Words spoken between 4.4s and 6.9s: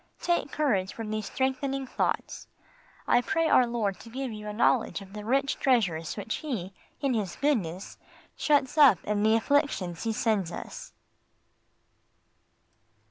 a knowledge of the rich treasures which He,